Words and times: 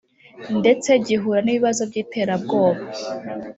ndetse 0.59 0.89
gihura 1.05 1.39
n’ibibazo 1.43 1.81
by’iterabwoba 1.89 2.81